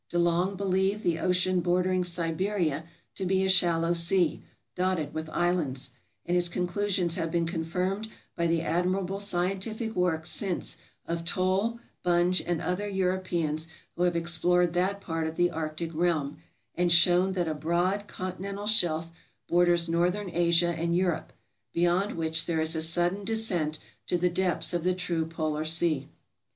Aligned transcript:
De 0.09 0.17
Long 0.17 0.55
believed 0.55 1.03
the 1.03 1.13
MISCELLANEOUS 1.19 1.43
459 1.45 1.53
ocean 1.53 1.61
bordering 1.61 2.03
Siberia 2.03 2.83
to 3.13 3.23
be 3.23 3.43
a 3.43 3.47
shallow 3.49 3.93
sea, 3.93 4.41
dotted 4.75 5.13
with 5.13 5.29
islands; 5.29 5.91
and 6.25 6.33
his 6.33 6.49
conclusions 6.49 7.13
have 7.13 7.29
been 7.29 7.45
confirmed 7.45 8.09
by 8.35 8.47
the 8.47 8.63
admirable 8.63 9.19
scientific 9.19 9.95
work 9.95 10.25
since 10.25 10.77
of 11.05 11.23
Toll, 11.23 11.79
Bunge, 12.03 12.41
and 12.47 12.61
other 12.61 12.87
Europeans 12.87 13.67
who 13.95 14.01
have 14.01 14.15
explored 14.15 14.73
that 14.73 15.01
part 15.01 15.27
of 15.27 15.35
the 15.35 15.51
arctic 15.51 15.93
realm 15.93 16.39
and 16.73 16.91
shown 16.91 17.33
that 17.33 17.47
a 17.47 17.53
broad 17.53 18.07
"continental 18.07 18.65
shelf" 18.65 19.11
borders 19.47 19.87
northern 19.87 20.31
Asia 20.33 20.69
and 20.75 20.95
Europe, 20.95 21.31
beyond 21.73 22.13
which 22.13 22.47
there 22.47 22.59
is 22.59 22.75
a 22.75 22.81
sudden 22.81 23.23
descent 23.23 23.77
to 24.07 24.17
the 24.17 24.31
depths 24.31 24.73
of 24.73 24.83
the 24.83 24.95
true 24.95 25.27
polar 25.27 25.63
sea. 25.63 26.07